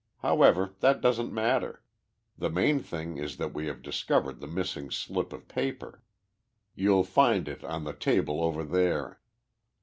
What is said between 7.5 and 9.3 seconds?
on the table over there."